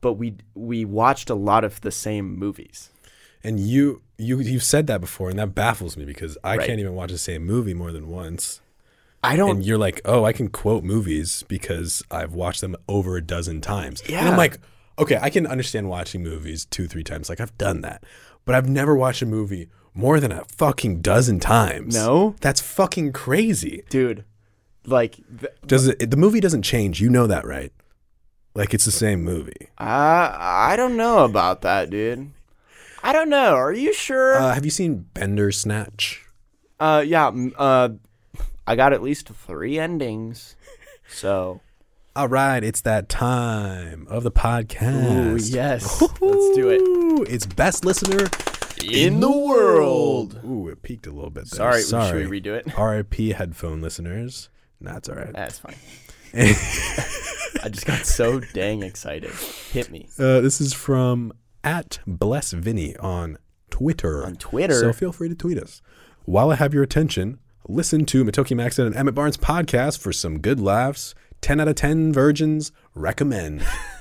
[0.00, 2.90] but we we watched a lot of the same movies.
[3.42, 6.66] And you you you've said that before and that baffles me because I Right.
[6.66, 8.60] can't even watch the same movie more than once.
[9.22, 9.50] I don't.
[9.56, 13.60] And you're like, "Oh, I can quote movies because I've watched them over a dozen
[13.60, 14.20] times." Yeah.
[14.20, 14.58] And I'm like,
[14.98, 17.28] "Okay, I can understand watching movies 2-3 times.
[17.28, 18.02] Like I've done that.
[18.46, 22.34] But I've never watched a movie more than a fucking dozen times." No?
[22.40, 23.84] That's fucking crazy.
[23.88, 24.24] dude,
[24.86, 27.00] like th- Does it the movie doesn't change.
[27.00, 27.72] You know that, right?
[28.54, 29.68] Like it's the same movie.
[29.78, 32.30] I I don't know about that, dude.
[33.02, 33.54] I don't know.
[33.54, 34.36] Are you sure?
[34.36, 36.26] Uh, have you seen Bender Snatch?
[36.78, 37.30] Uh, yeah.
[37.56, 37.90] Uh,
[38.66, 40.56] I got at least three endings.
[41.08, 41.60] So.
[42.16, 45.12] All right, it's that time of the podcast.
[45.12, 46.00] Ooh, yes.
[46.02, 47.30] Let's do it.
[47.30, 48.26] It's best listener
[48.84, 50.40] In the world.
[50.44, 51.56] Ooh, it peaked a little bit there.
[51.56, 52.22] Sorry, Sorry.
[52.22, 52.66] should we redo it?
[52.78, 54.48] RIP headphone listeners.
[54.80, 55.32] That's all right.
[55.32, 55.74] That's fine.
[57.62, 59.30] I just got so dang excited.
[59.72, 63.36] Hit me Uh, this is from at Bless Vinny on
[63.70, 64.24] Twitter.
[64.24, 64.74] on Twitter.
[64.80, 65.82] So feel free to tweet us.
[66.24, 67.38] While I have your attention,
[67.68, 71.14] listen to Matoki Maxon and Emmett Barnes podcast for some good laughs.
[71.42, 73.62] 10 out of 10 virgins recommend.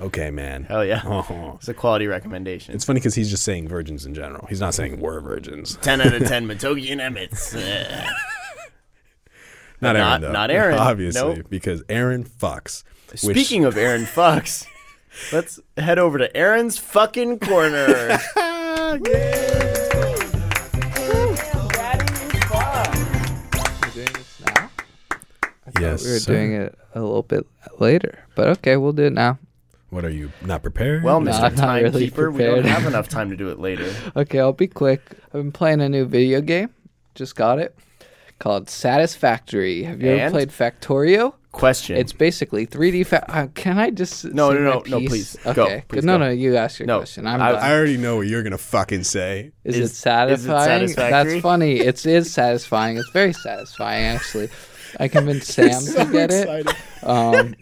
[0.00, 0.64] okay, man.
[0.64, 1.02] Hell yeah.
[1.06, 1.54] Oh.
[1.56, 2.74] It's a quality recommendation.
[2.74, 4.46] It's funny because he's just saying virgins in general.
[4.48, 5.76] He's not saying we're virgins.
[5.82, 7.54] 10 out of 10 Matogi and Emmett's.
[7.54, 8.06] Uh,
[9.80, 10.32] Not Not- Aaron, though.
[10.32, 10.78] not Aaron.
[10.78, 11.46] Obviously, Nope.
[11.50, 12.82] because Aaron fucks.
[13.10, 14.66] which- Speaking of Aaron Fox,
[15.32, 18.18] let's head over to Aaron's fucking corner.
[22.60, 24.70] We're doing this now?
[25.12, 26.32] I thought Yes, we were sir.
[26.32, 27.46] doing it a little bit
[27.78, 29.38] later, but okay, we'll do it now.
[29.90, 31.02] What are you not prepared?
[31.02, 31.40] Well, No, Mr.
[31.42, 33.92] I'm not really Timekeeper, we don't have enough time to do it later.
[34.16, 35.00] Okay, I'll be quick.
[35.26, 36.70] I've been playing a new video game.
[37.14, 37.74] Just got it.
[38.38, 39.82] Called Satisfactory.
[39.84, 41.34] Have you ever played Factorio?
[41.50, 41.96] Question.
[41.96, 43.06] It's basically 3D.
[43.06, 45.36] Fa- uh, can I just No, say no, my no, no, please.
[45.46, 46.24] Okay, Go, please no, go.
[46.26, 47.26] no, you ask your No, question.
[47.26, 49.52] I'm I- I already know what you're gonna fucking say.
[49.64, 50.66] Is, Is- it satisfying?
[50.88, 51.32] satisfactory?
[51.32, 51.80] That's funny.
[51.80, 52.98] It is satisfying.
[52.98, 54.50] It's very satisfying, actually.
[55.00, 56.68] I convinced Sam to get it.
[57.02, 57.54] Um,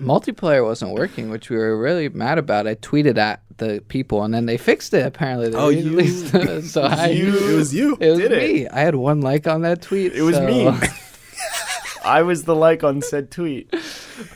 [0.00, 2.66] multiplayer wasn't working, which we were really mad about.
[2.66, 5.06] I tweeted at the people, and then they fixed it.
[5.06, 7.96] Apparently, they Oh, you- released- so I, You, it was you.
[8.00, 8.52] it was did it.
[8.52, 8.68] me.
[8.68, 10.12] I had one like on that tweet.
[10.14, 10.70] It was so, me.
[12.04, 13.72] I was the like on said tweet.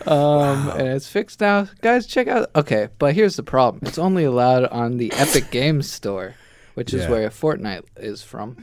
[0.07, 1.67] Um, and it's fixed now.
[1.81, 2.51] Guys, check out.
[2.55, 3.83] Okay, but here's the problem.
[3.87, 6.35] It's only allowed on the Epic Games Store,
[6.75, 8.63] which is where Fortnite is from.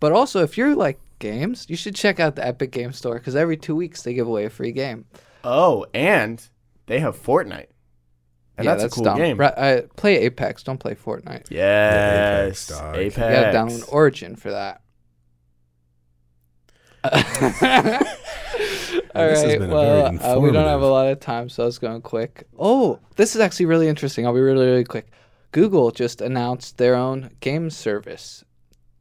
[0.00, 3.34] But also, if you're like games, you should check out the Epic Games Store because
[3.34, 5.06] every two weeks they give away a free game.
[5.50, 6.46] Oh, and
[6.86, 7.68] they have Fortnite.
[8.58, 9.16] And yeah, that's, that's a cool dumb.
[9.16, 9.38] game.
[9.38, 10.62] Ra- uh, play Apex.
[10.62, 11.46] Don't play Fortnite.
[11.48, 12.44] Yes.
[12.44, 12.96] Apex, dog.
[12.96, 13.16] Apex.
[13.16, 14.82] You gotta download Origin for that.
[19.14, 19.60] All this right.
[19.60, 22.46] Well, uh, we don't have a lot of time, so I was going quick.
[22.58, 24.26] Oh, this is actually really interesting.
[24.26, 25.10] I'll be really, really quick.
[25.52, 28.44] Google just announced their own game service.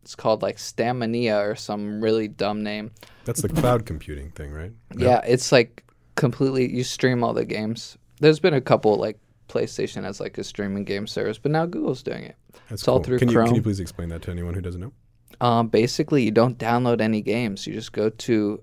[0.04, 2.92] It's called like Stamania or some really dumb name.
[3.26, 4.72] That's the cloud computing thing, right?
[4.96, 5.84] Yeah, it's like
[6.18, 7.98] completely you stream all the games.
[8.20, 12.04] There's been a couple like PlayStation has like a streaming game service, but now Google's
[12.04, 12.36] doing it.
[12.70, 14.82] That's It's all through can You, can you please explain that to anyone who doesn't
[14.82, 14.92] know?
[15.40, 17.66] Um, basically, you don't download any games.
[17.66, 18.62] You just go to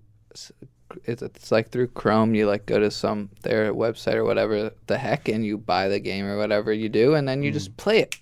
[1.04, 2.34] it's, it's like through Chrome.
[2.34, 6.00] You like go to some their website or whatever the heck, and you buy the
[6.00, 7.54] game or whatever you do, and then you Mm.
[7.54, 8.16] just play it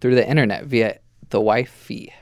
[0.00, 0.98] through the internet via
[1.30, 2.12] the Wi-Fi.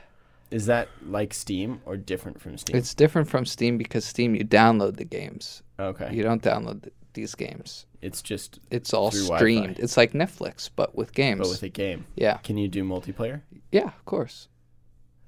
[0.51, 2.75] Is that like Steam or different from Steam?
[2.75, 5.62] It's different from Steam because Steam you download the games.
[5.87, 6.09] Okay.
[6.13, 7.85] You don't download th- these games.
[8.01, 9.39] It's just It's all Through Wi-Fi.
[9.39, 9.79] streamed.
[9.79, 11.39] It's like Netflix, but with games.
[11.39, 12.05] but with a game.
[12.15, 13.41] yeah, Can you do multiplayer?
[13.71, 14.47] yeah, of course.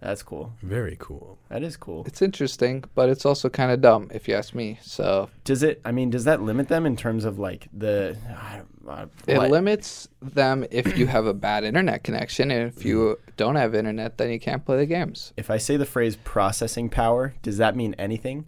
[0.02, 0.54] That's cool.
[0.62, 1.40] Very cool.
[1.50, 2.04] That is cool.
[2.06, 4.78] It's interesting, but it's also kind of dumb if you ask me.
[4.84, 5.82] So Does it?
[5.86, 8.16] I mean, does that limit them in terms of like the?
[8.38, 9.50] I don't- uh, It what?
[9.50, 14.18] limits them if you have a bad internet connection, and if you don't have internet,
[14.20, 15.34] then you can't play the games.
[15.38, 18.46] If I say the phrase processing power, does that mean anything?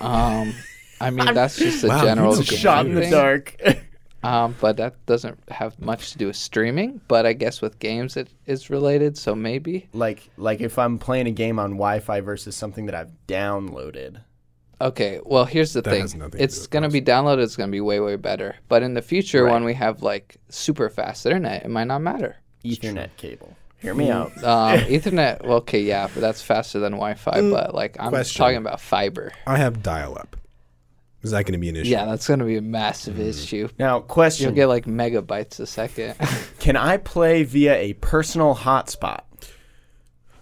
[0.00, 0.54] Um,
[1.00, 3.56] I mean, that's just a Wow, general a Shot in the dark.
[4.20, 7.00] Um, but that doesn't have much to do with streaming.
[7.06, 9.88] But I guess with games it is related, so maybe.
[9.92, 14.20] like, like if I'm playing a game on Wi-Fi versus something that I've downloaded.
[14.80, 16.00] Okay, well, here's the That thing.
[16.02, 17.44] has to It's going to be downloaded.
[17.44, 18.56] It's going to be way, way better.
[18.68, 19.52] But in the future, Right.
[19.52, 22.36] when we have like super fast internet, it might not matter.
[22.64, 23.56] Ethernet cable.
[23.78, 24.32] Hear me out.
[24.42, 27.40] Um, Ethernet, well, okay, yeah, but that's faster than Wi-Fi.
[27.50, 28.38] But like, I'm Question.
[28.40, 29.30] talking about fiber.
[29.46, 30.36] I have dial-up.
[31.22, 31.90] Is that going to be an issue?
[31.90, 33.68] Yeah, that's going to be a massive issue.
[33.78, 36.14] Now, question You'll question: get like megabytes a second.
[36.60, 39.20] Can I play via a personal hotspot?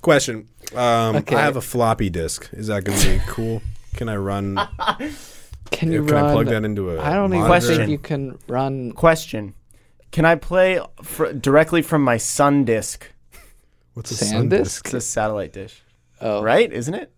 [0.03, 0.49] Question.
[0.75, 1.35] Um, Okay.
[1.37, 2.51] I have a floppy disk.
[2.53, 3.63] Is that going to be cool?
[3.95, 4.57] Can I run?
[5.71, 6.25] Can you can run?
[6.27, 7.67] I plug that into a I don't even monitor?
[7.67, 7.91] think Question.
[7.91, 8.93] you can run.
[8.93, 9.55] Question:
[10.13, 13.11] Can I play fr- directly from my Sun disk?
[13.95, 14.85] What's a Sand sun disk?
[14.87, 15.83] It's a satellite dish,
[16.21, 16.71] Oh, right?
[16.71, 17.13] Isn't it?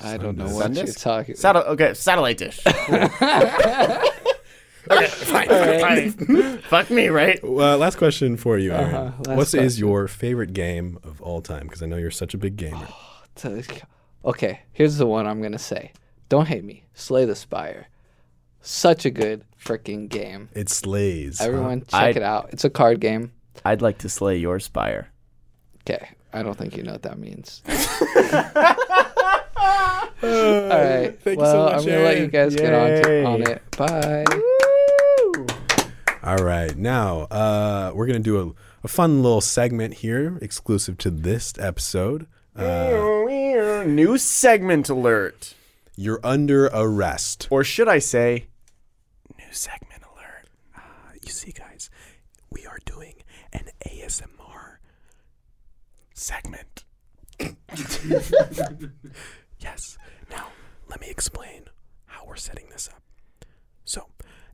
[0.00, 0.86] I don't know what disk?
[0.86, 1.36] you're talking.
[1.36, 2.60] Satel- okay, satellite dish.
[2.66, 3.06] okay,
[5.06, 6.58] fine, fine.
[6.58, 7.42] Fuck me, right?
[7.42, 8.94] Uh, last question for you, Aaron.
[8.94, 9.86] Uh-huh, last What is question.
[9.86, 11.68] your favorite game of all time?
[11.68, 12.88] Because I know you're such a big gamer.
[13.36, 13.62] To-
[14.24, 15.92] Okay, here's the one I'm gonna say.
[16.30, 16.84] Don't hate me.
[16.94, 17.88] Slay the Spire.
[18.62, 20.48] Such a good freaking game.
[20.54, 21.38] It slays.
[21.38, 21.44] huh?
[21.46, 22.48] Everyone, check I- it out.
[22.52, 23.32] It's a card game.
[23.66, 25.08] I'd like to slay your spire.
[25.82, 27.62] Okay, I don't think you know what that means.
[29.64, 30.28] All
[30.68, 31.18] right.
[31.22, 32.30] Thank you well, so much, I'm gonna let you Aaron.
[32.30, 33.62] guys get on, to, on it.
[33.76, 34.24] Bye.
[36.22, 38.52] All right, now uh, we're gonna do a,
[38.84, 42.26] a fun little segment here, exclusive to this episode.
[42.56, 45.54] Uh, New segment alert.
[45.96, 47.46] you're under arrest.
[47.50, 48.46] Or should I say,
[49.38, 50.48] new segment alert.
[50.74, 50.80] Uh,
[51.22, 51.90] you see, guys,
[52.50, 53.16] we are doing
[53.52, 54.76] an ASMR
[56.14, 56.84] segment.
[59.64, 59.98] yes.
[60.30, 60.48] Now,
[60.88, 61.64] let me explain
[62.06, 63.02] how we're setting this up.
[63.84, 64.08] So,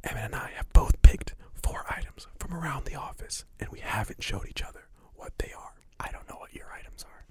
[0.05, 4.23] Emmett and I have both picked four items from around the office, and we haven't
[4.23, 5.75] showed each other what they are.
[5.99, 7.25] I don't know what your items are,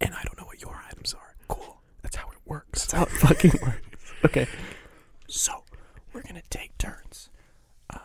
[0.00, 1.36] and I don't know what your items are.
[1.48, 1.80] Cool.
[2.02, 2.86] That's how it works.
[2.86, 4.12] That's how it fucking works.
[4.24, 4.46] Okay.
[5.28, 5.64] So
[6.12, 7.30] we're gonna take turns.
[7.90, 7.98] Um,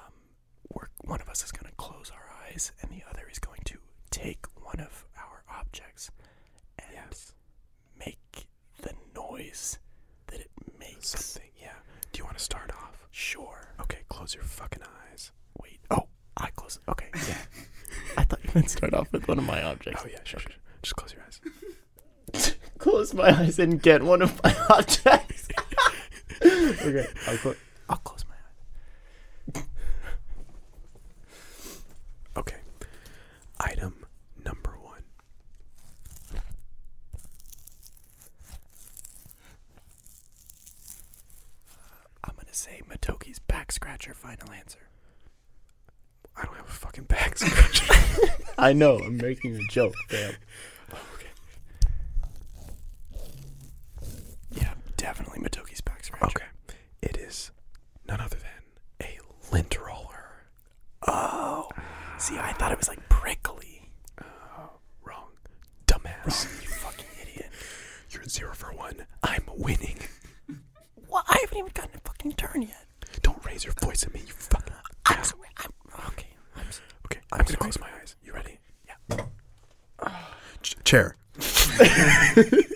[0.73, 3.77] we're, one of us is gonna close our eyes, and the other is going to
[4.09, 6.09] take one of our objects
[6.79, 7.15] and
[7.99, 8.47] make
[8.81, 9.77] the noise
[10.27, 11.09] that it makes.
[11.09, 11.73] Something, yeah.
[12.11, 13.05] Do you want to start off?
[13.11, 13.73] Sure.
[13.81, 15.31] Okay, close your fucking eyes.
[15.61, 15.79] Wait.
[15.89, 16.79] Oh, I close.
[16.89, 17.37] Okay, yeah.
[18.17, 20.03] I thought you meant start off with one of my objects.
[20.05, 20.51] oh yeah, sure, sure.
[20.81, 22.55] Just close your eyes.
[22.77, 25.49] Close my eyes and get one of my objects.
[26.43, 27.05] okay,
[27.89, 28.35] I'll close my
[29.59, 29.63] eyes.
[32.37, 32.55] Okay.
[33.59, 34.05] Item
[34.43, 35.03] number one.
[42.23, 44.79] I'm gonna say Matoki's back scratcher final answer.
[46.35, 47.93] I don't have a fucking back scratcher.
[48.71, 50.33] I know, I'm making a joke, fam.
[50.93, 51.27] okay.
[54.55, 56.09] Yeah, definitely Matoki's back.
[56.23, 56.45] Okay.
[57.01, 57.51] It is
[58.07, 59.19] none other than a
[59.53, 60.45] lint roller.
[61.05, 61.67] Oh.
[62.17, 63.89] See, I thought it was like prickly.
[64.21, 64.69] Oh,
[65.03, 65.31] wrong.
[65.85, 66.45] Dumbass.
[66.63, 67.49] you fucking idiot.
[68.11, 69.05] You're zero for one.
[69.21, 69.97] I'm winning.
[71.09, 72.85] Well, I haven't even gotten a fucking turn yet.
[73.21, 74.73] Don't raise your voice at me, you fucking
[75.09, 75.33] ass.
[75.57, 75.71] I'm,
[76.07, 76.27] okay.
[76.55, 78.15] I'm, s- Okay, I'm, gonna close my eyes.
[78.23, 78.57] You ready?
[78.87, 79.25] Yeah.
[80.61, 81.15] Ch- chair.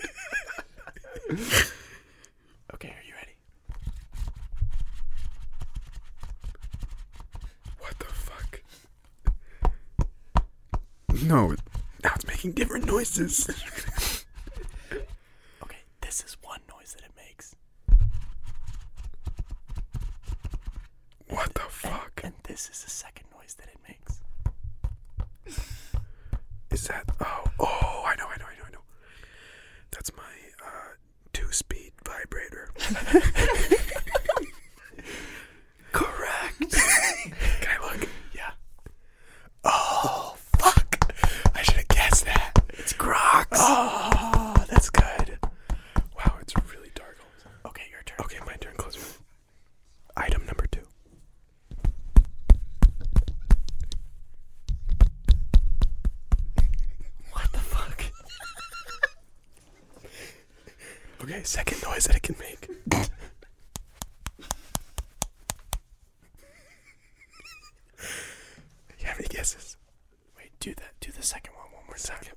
[70.66, 72.34] Do the do the second one one more second time.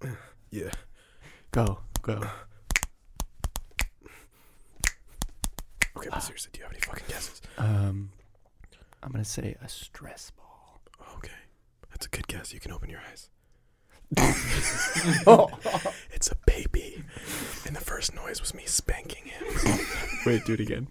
[0.00, 0.16] One.
[0.50, 0.70] Yeah.
[1.50, 2.22] Go, go.
[5.94, 7.42] Okay, but uh, seriously, do you have any fucking guesses?
[7.58, 8.12] Um,
[9.02, 10.80] I'm gonna say a stress ball.
[11.16, 11.36] Okay,
[11.90, 12.54] that's a good guess.
[12.54, 13.28] You can open your eyes.
[15.26, 15.50] oh.
[16.14, 17.04] it's a baby,
[17.66, 19.44] and the first noise was me spanking him.
[20.24, 20.88] Wait, do it again.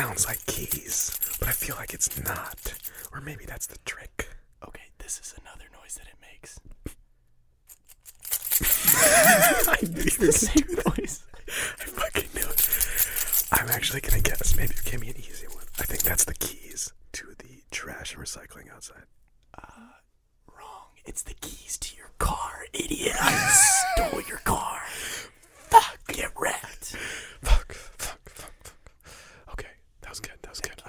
[0.00, 2.72] sounds like keys, but I feel like it's not.
[3.12, 4.28] Or maybe that's the trick.
[4.66, 6.58] Okay, this is another noise that it makes.
[9.68, 11.22] I knew the same noise.
[11.80, 13.44] I fucking knew it.
[13.52, 14.56] I'm actually gonna guess.
[14.56, 15.29] Maybe you gave me an easy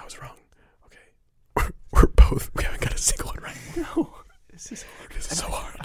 [0.02, 0.36] I was wrong.
[0.86, 0.98] Okay.
[1.56, 2.50] We're, we're both.
[2.56, 3.56] We haven't got a single one right.
[3.76, 4.12] No.
[4.50, 5.12] This is hard.
[5.12, 5.81] This is so hard.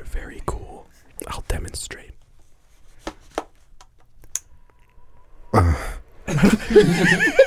[0.00, 0.86] are very cool.
[1.28, 2.12] I'll demonstrate.
[5.52, 5.74] Uh.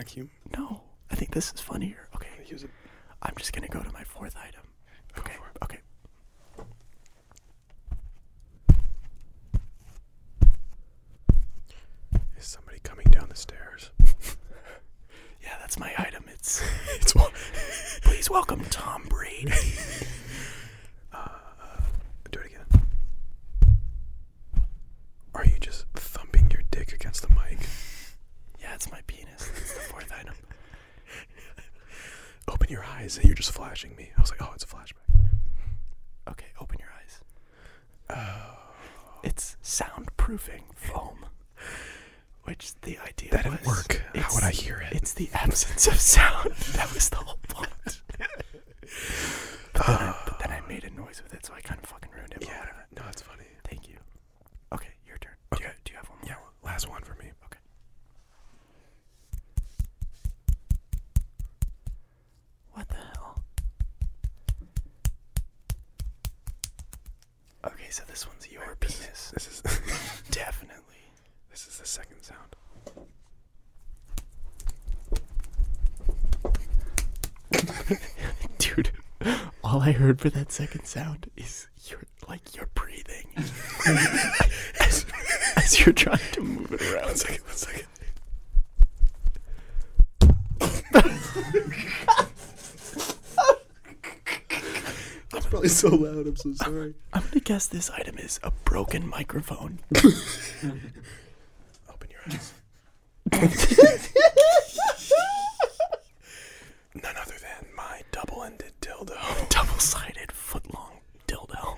[0.00, 0.30] vacuum?
[0.56, 0.80] No,
[1.10, 2.08] I think this is funnier.
[2.14, 2.70] Okay, Use it.
[3.22, 4.62] I'm just gonna go to my fourth item.
[5.14, 5.64] Go Okay, for it.
[5.64, 5.78] okay.
[12.38, 13.90] Is somebody coming down the stairs?
[15.42, 16.24] Yeah, that's my item.
[16.30, 16.62] It's
[17.00, 17.30] It's one.
[18.02, 19.50] please welcome Tom Brady.
[80.00, 83.26] Heard for that second sound is you're like you're breathing
[84.80, 85.04] as,
[85.56, 87.06] as you're trying to move it around.
[87.06, 87.86] One second, one second.
[95.32, 96.26] That's probably so loud.
[96.26, 96.94] I'm so sorry.
[97.12, 99.78] I'm gonna guess this item is a broken microphone.
[99.94, 100.10] Open
[102.10, 102.52] your eyes.
[106.94, 109.48] None other than my double-ended dildo.
[109.50, 110.98] Double-sided foot-long
[111.28, 111.76] dildo.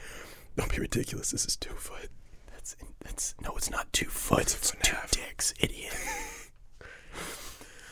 [0.56, 1.30] Don't be ridiculous.
[1.32, 2.08] This is two foot.
[2.50, 4.40] That's that's no, it's not two foot.
[4.42, 5.10] It's a It's, foot and a two half.
[5.10, 5.94] dicks, idiot.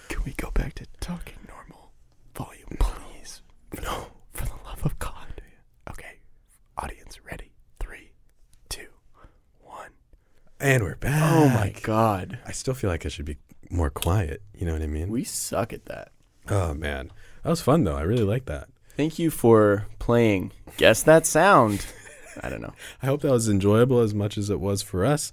[0.08, 1.90] Can we go back to talking normal
[2.34, 3.42] volume, please?
[3.82, 4.06] No.
[4.32, 5.42] For the love of God.
[5.90, 6.20] Okay,
[6.78, 7.52] audience, ready?
[7.80, 8.12] Three,
[8.68, 8.86] two,
[9.60, 9.90] one.
[10.60, 11.32] And we're back.
[11.34, 13.36] Oh my God, I still feel like I should be
[13.70, 14.42] more quiet.
[14.54, 15.08] You know what I mean?
[15.10, 16.10] we suck at that.
[16.48, 17.10] oh man,
[17.44, 17.96] that was fun though.
[17.96, 18.68] I really like that.
[18.96, 20.52] Thank you for playing.
[20.76, 21.86] Guess that sound.
[22.42, 22.74] I don't know.
[23.02, 25.30] I hope that was enjoyable as much as it was for us.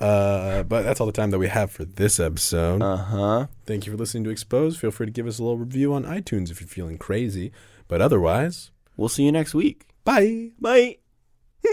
[0.00, 2.80] Uh, but that's all the time that we have for this episode.
[2.82, 3.46] Uh huh.
[3.66, 4.78] Thank you for listening to Expose.
[4.78, 7.50] Feel free to give us a little review on iTunes if you're feeling crazy.
[7.88, 9.86] But otherwise, We'll see you next week.
[10.04, 10.50] bye.
[10.60, 10.98] Bye.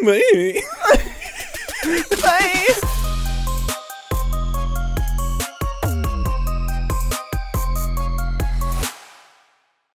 [0.04, 0.62] Bye.
[2.22, 2.80] Bye.